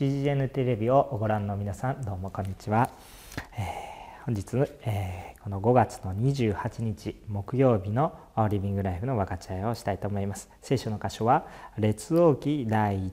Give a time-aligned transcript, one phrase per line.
[0.00, 2.88] CGN テレビをご覧の皆さんどうもこんにちは、
[3.54, 8.18] えー、本日、えー、この5月の28日木曜日の
[8.48, 10.48] リビングライフの分かち合いをしたいと思います。
[10.62, 11.46] 聖書の箇所は
[11.76, 13.12] 列王記第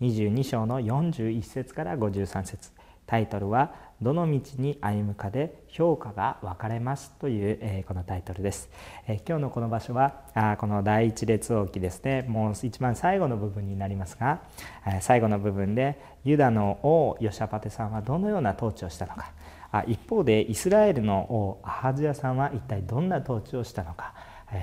[0.00, 2.70] 122章の41節から53節。
[3.12, 8.70] タイトルはどの道に歩むかで評価が分かれますという、え、このタイトルです、
[9.06, 12.24] え、今日のこの場所はあこの第一列王記ですね。
[12.26, 14.40] もう一番最後の部分になりますが、
[14.86, 19.32] え、最後の部分でユダの王ヨシャパテさんはどのような統治をしたのか。
[19.72, 24.14] あ一方でイスラエルの王アハズヤさんは一体どんな統治をしたのか。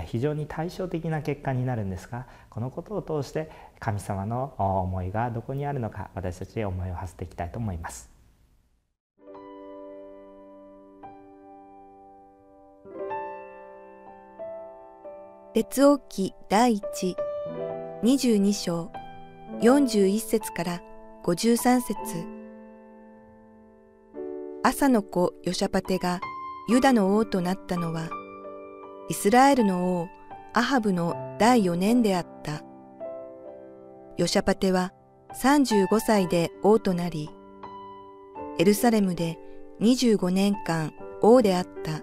[0.08, 8.09] 非常に対照的な結果になるんですがこのことを通して神様の思いがどこにあるのか私たち思いを馳せていきたいと思います。
[15.56, 17.16] 列王記第一
[18.04, 18.92] 22章
[19.62, 20.82] 41節から
[21.24, 21.96] 53節
[24.64, 26.20] 朝の子ヨシャパテが
[26.68, 28.10] ユダの王となったのは
[29.10, 30.08] イスラエルの王
[30.54, 32.64] アハブの第4年であった。
[34.18, 34.94] ヨシャパテは
[35.42, 37.30] 35歳で王となり、
[38.58, 39.38] エルサレムで
[39.80, 42.02] 25年間王であった。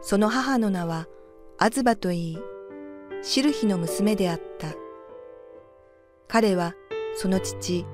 [0.00, 1.06] その母の名は
[1.60, 2.38] アズバといい、
[3.20, 4.68] シルヒの娘であった。
[6.28, 6.76] 彼は
[7.16, 7.84] その父、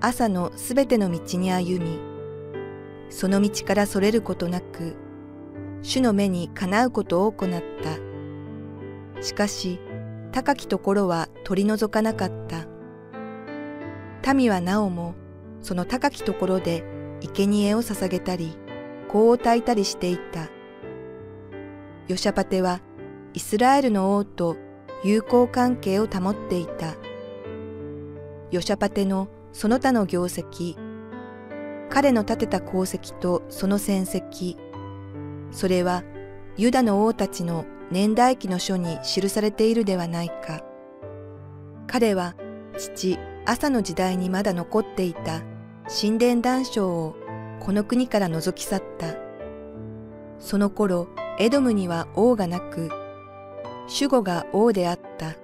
[0.00, 2.00] 朝のすべての道に歩み、
[3.10, 4.96] その道からそれることなく、
[5.82, 7.50] 主の目にかなうことを行っ
[9.18, 9.22] た。
[9.22, 9.80] しかし、
[10.32, 14.32] 高きところは取り除かなかった。
[14.32, 15.14] 民はなおも、
[15.60, 16.84] その高きところで
[17.20, 18.56] 生贄を捧げたり、
[19.12, 20.48] 香を焚いたりしていた。
[22.08, 22.80] ヨシャパテは
[23.32, 24.56] イスラエルの王と
[25.04, 26.96] 友好関係を保っていた。
[28.50, 30.76] ヨシャパテのその他の業績、
[31.88, 34.56] 彼の立てた功績とその戦績、
[35.50, 36.02] それは
[36.56, 40.64] ユダの王たちの年代記の書に記されているではないか。
[41.86, 42.34] 彼は
[42.76, 45.42] 父朝の時代にまだ残っていた
[46.00, 47.16] 神殿断章を
[47.60, 49.14] この国から覗き去った。
[50.38, 51.08] その頃、
[51.38, 52.90] エドムには王がなく、
[53.92, 55.34] 守護が王であった。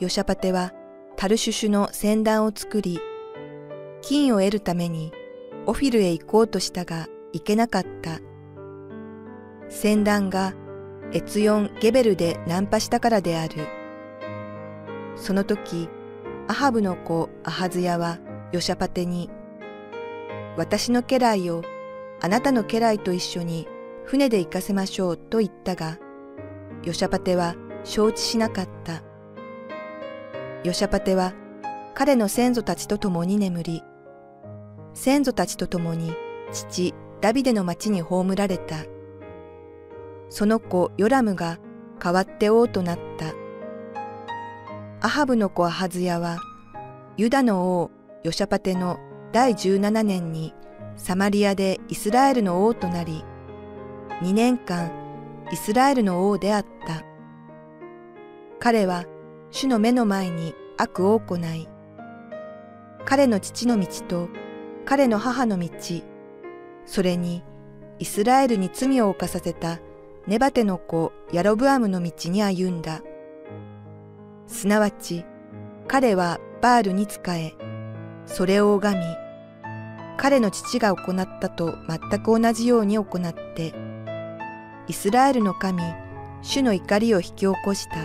[0.00, 0.72] ヨシャパテは
[1.16, 2.98] タルシュシュの船団を作り、
[4.02, 5.12] 金を得るために
[5.66, 8.18] オフィルへ行こうとしたが行けなかった。
[9.70, 10.54] 船団が
[11.12, 13.54] エツヨン・ゲベルでナンパしたからである。
[15.14, 15.88] その時、
[16.48, 18.18] アハブの子アハズヤは
[18.50, 19.30] ヨシャパテに、
[20.56, 21.62] 私の家来を
[22.20, 23.68] あなたの家来と一緒に
[24.04, 25.98] 船で行かせましょうと言ったが、
[26.84, 29.02] ヨシャパテは承知しなかった。
[30.64, 31.32] ヨシャパテは
[31.94, 33.82] 彼の先祖たちと共に眠り、
[34.92, 36.14] 先祖たちと共に
[36.52, 38.76] 父ダビデの町に葬られた。
[40.28, 41.58] その子ヨラムが
[41.98, 43.32] 代わって王となった。
[45.00, 46.38] アハブの子アハズヤは、
[47.16, 47.90] ユダの王
[48.22, 48.98] ヨシャパテの
[49.32, 50.54] 第17年に
[50.96, 53.24] サマリアでイスラエルの王となり、
[54.22, 55.03] 2年間
[55.54, 57.04] イスラエルの王であった。
[58.58, 59.04] 彼は
[59.52, 61.68] 主の目の前に悪を行い、
[63.04, 64.28] 彼の父の道と
[64.84, 65.70] 彼の母の道、
[66.86, 67.44] それに
[68.00, 69.78] イスラエルに罪を犯させた
[70.26, 73.02] ネバテの子ヤロブアムの道に歩んだ。
[74.48, 75.24] すなわち
[75.86, 77.52] 彼はバールに仕え、
[78.26, 79.04] それを拝み、
[80.16, 83.83] 彼の父が行ったと全く同じように行って、
[84.86, 85.82] イスラエルの神、
[86.42, 87.96] 主の怒りを引き起こした。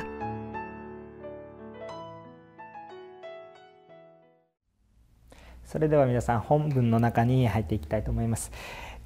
[5.65, 8.53] それでは皆さん本文の中に入っていきたいと思います。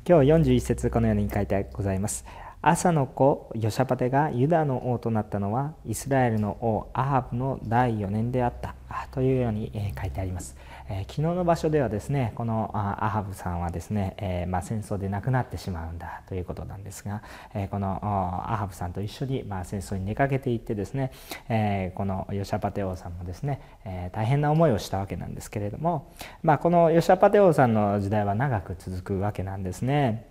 [0.07, 2.25] 今日41節このように書いてございます。
[2.61, 8.75] 朝の子ヨシャパテがユダの王となったのはイスラエルの王アハブの第4年であった
[9.11, 10.55] というように書いてあります。
[10.89, 17.21] えー、昨日の場所ではですねこのアハブさんはですね、えー、まあ、戦争で亡くなってしまうんだということなんですが、
[17.53, 21.11] えー、このアハブさんと一緒に、まあ、戦争に出かけていってですね、
[21.49, 30.27] えこのヨシャパテ王さんもですね、え大変な思いをしたわけなんですけれども、まあ、このヨシャパテ王さんの時代は長く続くわけなんですね。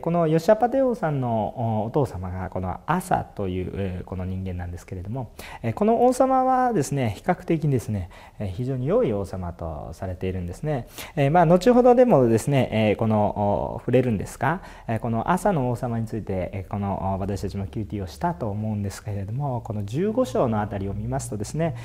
[0.00, 5.32] このヨシャパテ王さんのお父様がこのアサというこの人間なんですけれども
[5.74, 8.10] この王様はですね比較的ですね
[8.54, 10.86] 非常に良い王様とされているんですね。
[11.30, 14.62] まあ後ほどでもですねこの触れるんですが
[15.00, 21.76] この朝の王様についてこの私たちも QT をしたと思うんですけれどもこの15章のあたりを見ますとですね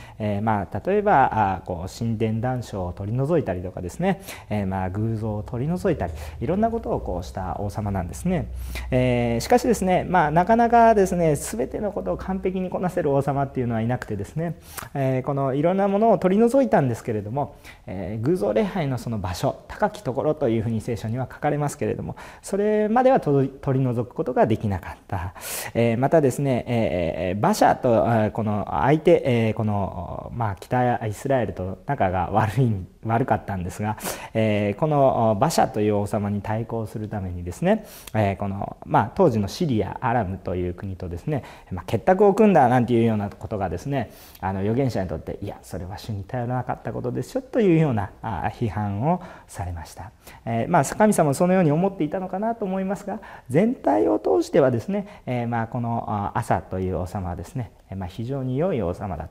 [0.41, 4.21] まあ例えばこう神殿断章を取り除いたりとかですね
[4.67, 8.51] まあ偶像を取り除いたりいろんなことをこうした王王様なんですね。
[8.91, 14.59] えー、しかしですね、まあ、なかなかですね全てのことを完璧にこなせる王様っていうのはいなくてですね、
[14.93, 17.55] えー、このいろんなものを取り除いたんですけれども、
[17.85, 25.33] えー、偶像礼拝のその場所高きところというふうに聖書には書かれますけれどもそれまでは取り除くことができなかった、
[25.73, 32.71] え、またですね、え、馬車とこの相手、え、この、まあ、北イスラエルと仲が悪い
[33.03, 33.97] 悪かったんですが、
[34.33, 37.85] え、この馬車という王様に対抗するためにですね、ですね。
[38.13, 50.11] えー、この、まあ、当時のシリアアラムという国とですね、まあ、結託を組んだなんていうようなことがですねあの預言者にとっていやそれは主に頼らなかったことでしょというようなあ批判をされました、
[50.45, 53.19] えー、まあ神様もそのように思っていたのかなと思いますが
[53.49, 59.29] 全体を通してはですね、え、まあこの朝という王様はですねまあ、非常に良い王様だっ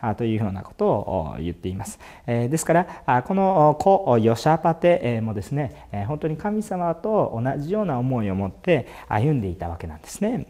[0.00, 1.98] たというようなことを言っています。
[2.26, 10.46] ですからこの子ヨシャパテもですね本当に神様と同じような思いを持って歩んでいたわけなんですね。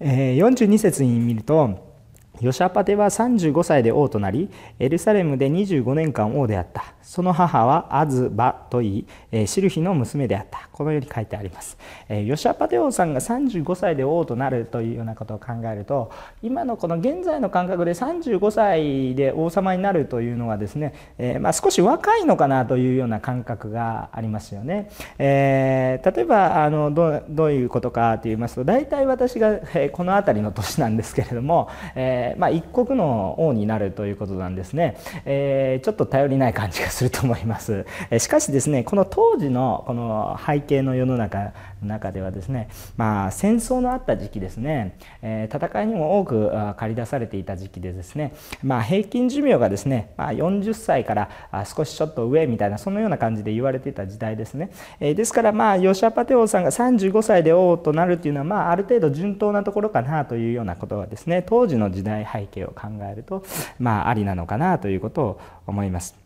[0.00, 1.91] 42節に見ると
[2.40, 4.48] ヨシャパテは35歳で王となり
[4.78, 6.94] エルサレムで25年間王であった。
[7.02, 10.68] その母はアズバといいシルヒの娘であった。
[10.72, 11.76] このように書いてあります。
[12.08, 16.10] ヨシャパテ王さんが35歳で王となるというようなことを考えると
[16.42, 29.60] 今のこの現在の感覚で35歳で王様になるというのはですね、えまあ、少し若いのかなというような感覚がありますよね、えー、例えばあのどどういうことかと言いますと大体私が
[29.92, 41.52] この辺りの年なんですけれども、えーまあ、一国の王になるということなんですね、えー、ちょっと頼りない感じがすると思います、えしかしですねこの当時のこの背景の世の中
[41.82, 51.30] の中ではですね、まあ、戦争のあった時期ですね、え、戦いにも多く駆り出されていた時期でですね、まあ、平均寿命がですね、まあ、40歳から
[51.64, 54.70] 少しちょっと上みたいなそのような感じで言われていた時代ですね、
[55.00, 63.44] え、ですからまあヨシャパテ王さんが35歳で王となるというのは、まあ、ある程度順当なところかなというようなことはですね当時の時代背景を考えると、
[63.78, 66.22] まあ、ありなのかなということを思います。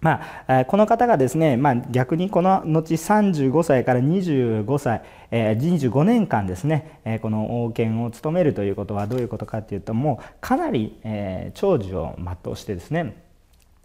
[0.00, 13.24] まあ、この方がですね、まあ、逆にこの後35歳から25歳、えー、25年間ですね、えー、この王権を務めるということはどういうことかというともうかなり、えー、長寿を全うしてですね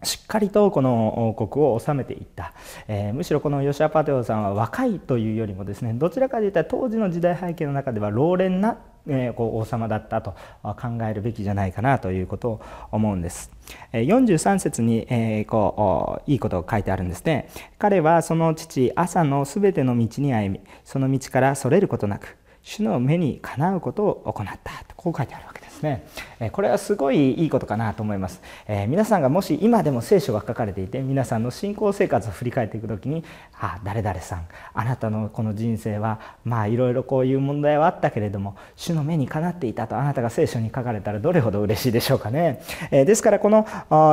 [0.02, 2.54] しっかりとこの王国を治めていった、
[2.88, 8.78] えー、むしろこのヨシアパテオさんは若いというよりもですねどちらかといったら当時の時代背景の中では老練な、
[9.08, 12.60] え、こう王様だったと考えるべきじゃないかなということを
[12.92, 13.50] 思うんです。
[13.92, 17.48] 43節に、え、こういいことが書いてあるんですね。
[17.78, 26.04] 彼はその父朝のすべての道に歩みその道からそれることなく主の目にかなうことを行ったとこう書いてあるわけですで
[26.38, 26.50] すね。
[26.52, 28.40] これはすごいいいことかなと思います。
[28.68, 33.24] えー、皆さんがもし今でも聖書が書かれていて皆さんの信仰生活を振り返っていく時に
[33.58, 42.60] 「あ誰々さんあなたのこの人生はまあいろいろこういう問題はあったけれども主の目にかなっていた」とあなたが聖書に書かれたらどれほど嬉しいでしょうかね。
[42.90, 43.66] えー、ですからこの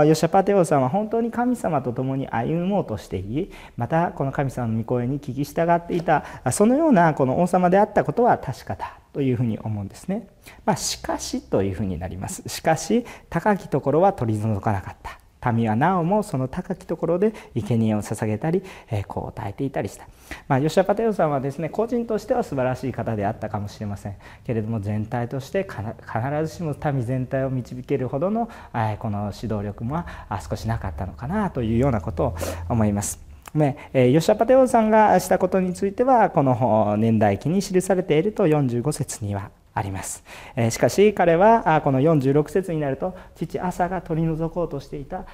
[0.06, 10.28] ヨシャパテオさんは本当に神様と共に歩もうとしていりまたこの神様の御声に聞き従っていたそのようなこの王様であったことは確かだというふうに思うんですね。
[10.64, 12.44] まあ、しかしというふうになります。
[12.46, 15.52] しかし高きところは取り除かなかった。
[15.52, 20.08] 民はなおもその高きところで生贄を捧げたり、えー、こう耐えていたりした、
[20.48, 30.04] まあ、吉田パテオさんはですね個人としては素晴らしい方であったかもしれませんけれども全体として必ずしも民全体を導けるほどの、えー、この指導力も
[30.48, 33.27] 少しなかったのかなというようなことを思います。
[33.54, 40.24] ね、吉田パテオさんがしたことについてはこの年代記に記されていると45節にはあります。
[40.72, 45.25] しかし彼はこの46節になると父朝が取り除こうとしていた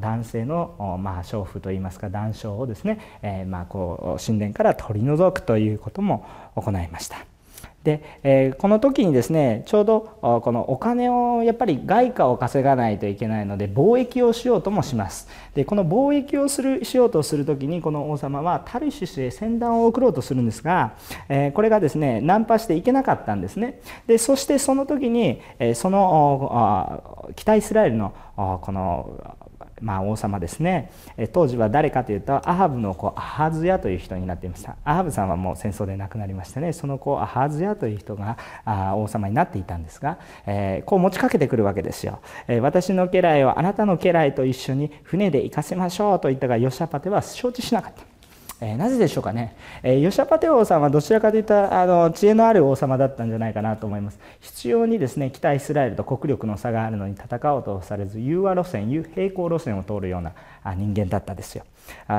[0.00, 7.33] 男性のまあ娼婦といいますか男娼をですね、まあ、こう神殿から取り除くということも行いました。
[7.84, 15.28] で、えー、この時にですねちょうどこのお金をやっぱり外貨を稼がないといけないので貿易をしようともします。
[15.54, 20.94] でこの貿易をするしようとする時にこの王様はタルシスへ船団を送ろうとするんですが、
[21.28, 23.80] えー、これがですねナンパしていけなかったんですね。
[24.06, 25.40] でそしてその時に、
[25.74, 29.36] その北イスラエルのこの
[29.84, 30.90] まあ、王様ですね。
[31.32, 34.76] 当時は誰かというとアハブの子アハズヤという人になっていました。
[34.84, 36.72] アハブさんはもう戦争で亡くなりましてね。
[36.72, 38.38] その子アハズヤという人が
[38.96, 48.13] 王様になっていたんですが、えー、こう持ちかけてくるわけですよ、え、私の家来をあなたの家来と一緒に船で行かせましょうと言ったがヨシャパテは承知しなかった。
[48.60, 54.18] えー、なぜでしょうかね、えー、ヨシャパテ王さんはどちらかといったあの知恵のある王様だったんじゃないかなと思います。
[54.40, 60.32] 必要にですね北イスラエルと国力の差があるのに戦おうとされず融和路線平行路線を通るような
[60.72, 61.64] 人間だったですよ。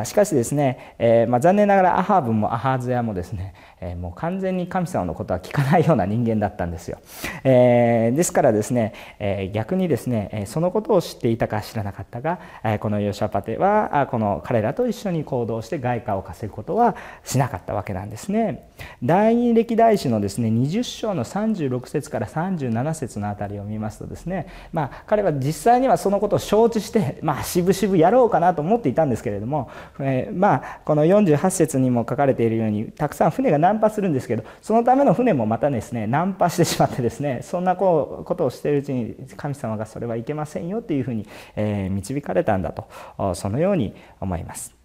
[0.04, 7.00] しかしですね、え、まあ、残念ながらアハブもアハーズヤもですね、え、もう完全に神様のことは聞かないような人間だったんですよ、
[7.44, 12.40] え、ですからですね、え逆にですねそのことを知っていたか知らなかったが
[12.80, 18.70] このヨシャパテはこの彼らと一緒に行動して外貨を稼ぐことはしなかったわけなんですね。
[19.04, 44.76] 第二歴代史のですね20章の36節から37節のあたりを見ますとですねまあ彼は実際にはそのことを承知してまあ渋々やろうかかなと思っていたんですけれどもも、えー、まあこの48節にも書かれているようにたくさん船が難破するんですけどそのための船もまたですね難破してしまってですねそんなことをしているうちに神様がそれはいけませんよというふうに、えー、導かれたんだとそのように思います。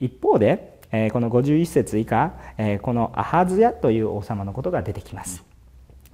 [0.00, 0.72] 一方で
[1.12, 2.34] この51節以下
[2.82, 5.42] このアハズヤという王様のことが出てきます。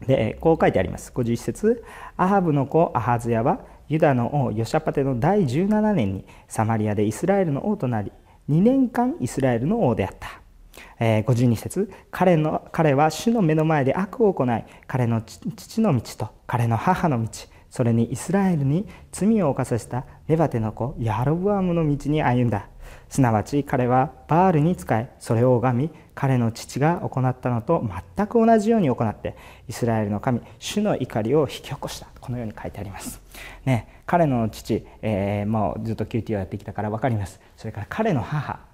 [0.06, 1.10] でこう書いてあります。
[1.12, 1.84] 51節
[2.16, 8.12] アハブの子アハズヤはユダの王ヨシャパテの第17年にサマリアでイスラエルの王となり
[8.48, 10.40] 2年間イスラエルの王であった。
[11.00, 17.28] えー、52節彼の彼は主の目の前で悪を行い彼の父の道と彼の母の道
[17.70, 22.68] それにイスラエルに罪を犯させたネバテの子ヤロブアムの道に歩んだ
[23.08, 27.84] すなわち彼はバールに仕えそれを拝み彼の父が行ったのと
[28.16, 29.36] 全く同じように行って
[29.68, 32.08] イスラエルの神主の怒りを引き起こした。
[32.20, 33.22] このように書いてあります、
[33.64, 37.40] ね、彼の父、えー、もうずっと QT をやってきたから分かります。
[37.56, 38.67] それから彼の母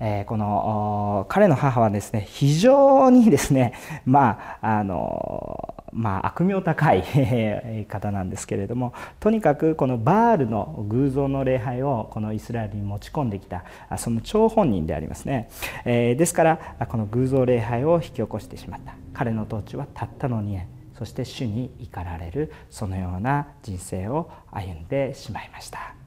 [0.00, 3.74] えー、この彼の母はですね非常にですね
[4.06, 7.04] まああのまあ悪名高い
[7.88, 13.64] 方なんですけれどもとにかくこのバールの偶像の礼拝をこのイスラエルに持ち込んできた
[13.96, 15.48] その張本人でありますね、
[15.84, 16.58] えー、ですから
[16.88, 18.94] この偶像礼拝を引き起こしてしまった。
[19.12, 20.66] 彼の統治はたったの2年
[20.98, 26.01] そして主に怒られるそのような人生を歩んでしまいました。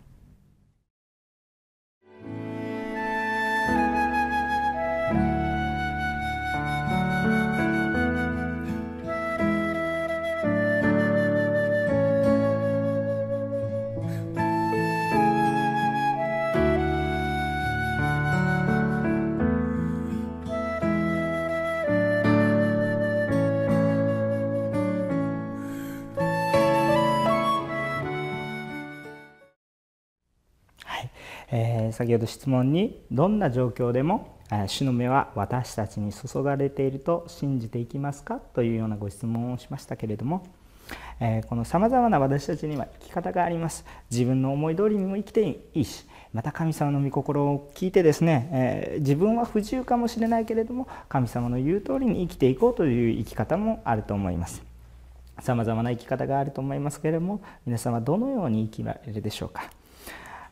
[31.57, 38.35] えー、先ほど質問にどんな状況でも主の目は私たちに注がれていると信じていきますか？
[38.53, 40.45] というようなご質問をしましたけれども、
[41.21, 43.85] えー、このさまざまな私たちには生き方があります。
[44.11, 54.61] 自分の思い通りにも生きていいしまた神様の御心を聞いてですね、えー、自分は不自由かもしれないけれども神様の言う通りに生きていこうという生き方もあると思います。
[55.39, 59.71] さまざまな生き方があると思いますけれども皆さんはどのように生きられるでしょうか？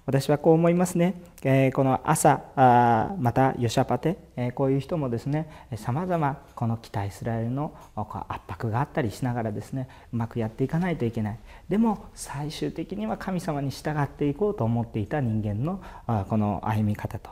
[0.06, 11.40] 私はこう思いますね、えー、この朝あまたヨシャパテ、えー、こういう人もですねさまざまこの北イスラエルの圧迫があったりしながらですねうまくやっていかないといけない。
[11.70, 17.30] でも最終的には神様に従っていこうと思っていた人間のあこの歩み方と。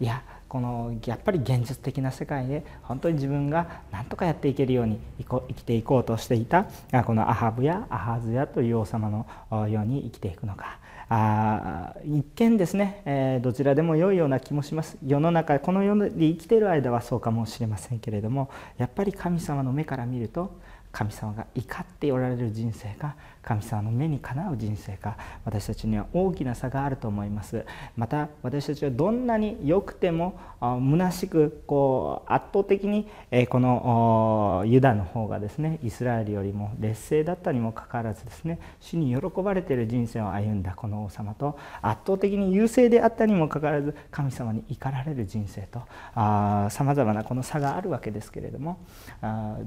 [0.00, 6.66] いやこのやっぱり現実的な世界で本当に自分が何とかやっていけるように生きていこうとしていた
[7.04, 10.78] このアハブやアハズヤという王様のように生きていくのか。
[11.08, 14.96] あ一見ですね、え、どちらでも良いような気もします。
[15.04, 20.58] 世の中この世で生きている間はそうかもしれませんけれどもやっぱり神様の目から見ると
[20.92, 27.64] 神様が怒っておられる人生が神様の目にかなう人生か私たちには大きな差があると思います。
[27.96, 33.06] また私たちはどんなに良くても虚しくこう圧倒的に
[33.48, 45.82] このユダの方がですねイスラエルよりも劣勢だったにもかかわらずですね主に喜ばれている人生を歩んだこの王様と圧倒的に優勢であったにもかかわらず神様に怒られる人生と
[46.14, 48.78] さまざまなこの差があるわけですけれども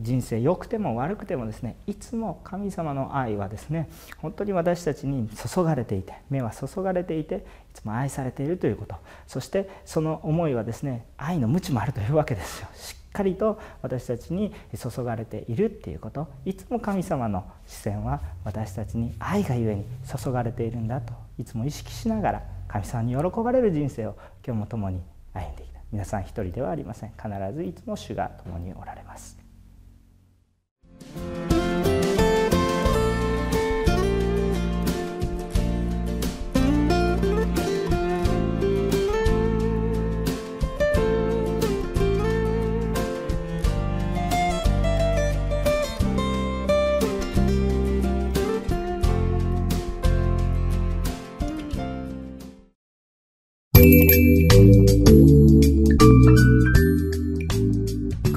[0.01, 3.89] 人生良くても悪くてもですねいつも神様の愛はですねですね。
[4.17, 7.39] 本当に私たちに注がれていて目は注がれていてい
[7.73, 8.95] つも愛されているということ。
[9.27, 12.67] そしてその思いはですね愛の無知もあるというわけですよ。
[12.73, 16.27] しっかりと私たちに注がれているっていうこと。
[16.45, 21.13] いつも神様の視線は私たちに愛がゆえに注がれているんだと。
[21.37, 25.01] いつも意識しながら神様に喜ばれる人生を今日も共に
[25.33, 27.11] 歩んでいた皆さん一人ではありません。
[27.11, 29.37] 必ずいつも主が共におられます。